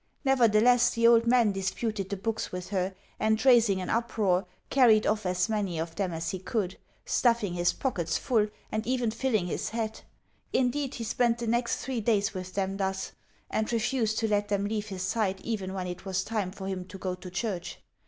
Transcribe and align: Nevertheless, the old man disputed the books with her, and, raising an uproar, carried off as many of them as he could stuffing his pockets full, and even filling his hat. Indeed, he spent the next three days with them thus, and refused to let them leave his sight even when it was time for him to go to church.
Nevertheless, 0.25 0.89
the 0.89 1.05
old 1.07 1.27
man 1.27 1.51
disputed 1.51 2.09
the 2.09 2.17
books 2.17 2.51
with 2.51 2.69
her, 2.69 2.95
and, 3.19 3.45
raising 3.45 3.79
an 3.81 3.91
uproar, 3.91 4.47
carried 4.71 5.05
off 5.05 5.27
as 5.27 5.47
many 5.47 5.77
of 5.77 5.93
them 5.93 6.11
as 6.11 6.31
he 6.31 6.39
could 6.39 6.79
stuffing 7.05 7.53
his 7.53 7.71
pockets 7.71 8.17
full, 8.17 8.47
and 8.71 8.87
even 8.87 9.11
filling 9.11 9.45
his 9.45 9.69
hat. 9.69 10.01
Indeed, 10.53 10.95
he 10.95 11.03
spent 11.03 11.37
the 11.37 11.45
next 11.45 11.81
three 11.83 12.01
days 12.01 12.33
with 12.33 12.55
them 12.55 12.77
thus, 12.77 13.11
and 13.51 13.71
refused 13.71 14.17
to 14.17 14.27
let 14.27 14.47
them 14.47 14.65
leave 14.65 14.87
his 14.87 15.03
sight 15.03 15.39
even 15.41 15.71
when 15.71 15.85
it 15.85 16.03
was 16.03 16.23
time 16.23 16.49
for 16.49 16.65
him 16.67 16.83
to 16.85 16.97
go 16.97 17.13
to 17.13 17.29
church. 17.29 17.77